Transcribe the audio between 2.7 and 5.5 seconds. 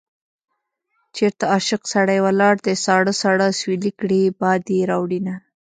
ساړه ساړه اسويلي کړي باد يې راوړينه